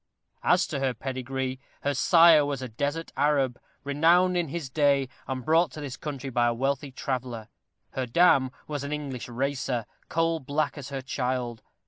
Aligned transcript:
As 0.41 0.65
to 0.65 0.79
her 0.79 0.95
pedigree. 0.95 1.59
Her 1.81 1.93
sire 1.93 2.43
was 2.43 2.63
a 2.63 2.67
desert 2.67 3.11
Arab, 3.15 3.59
renowned 3.83 4.35
in 4.35 4.47
his 4.47 4.67
day, 4.67 5.09
and 5.27 5.45
brought 5.45 5.69
to 5.73 5.79
this 5.79 5.95
country 5.95 6.31
by 6.31 6.47
a 6.47 6.55
wealthy 6.55 6.91
traveller; 6.91 7.49
her 7.91 8.07
dam 8.07 8.49
was 8.67 8.83
an 8.83 8.91
English 8.91 9.29
racer, 9.29 9.85
coal 10.09 10.39
black 10.39 10.75
as 10.75 10.89
her 10.89 11.03
child. 11.03 11.61